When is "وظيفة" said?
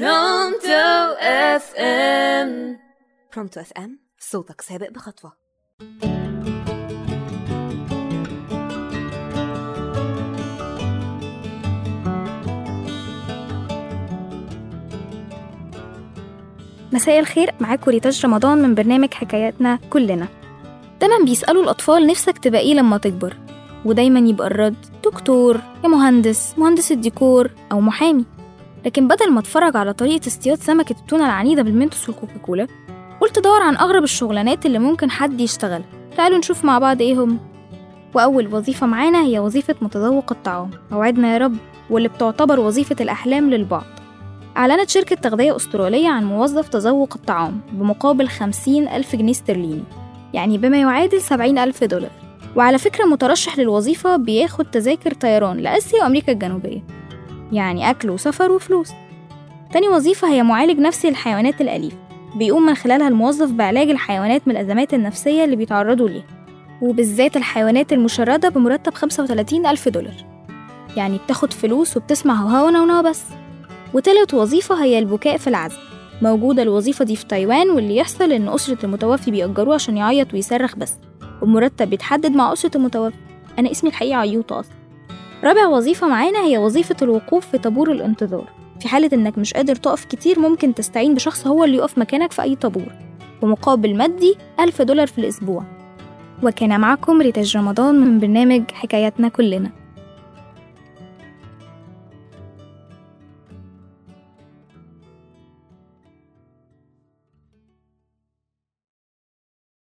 38.54-38.86, 39.38-39.74, 42.60-42.96, 59.88-60.28, 74.34-74.84, 85.66-86.08, 86.58-86.96